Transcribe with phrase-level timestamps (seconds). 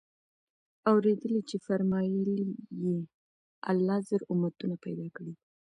[0.91, 2.25] اورېدلي چي فرمايل
[2.81, 2.95] ئې:
[3.71, 5.33] الله زر امتونه پيدا كړي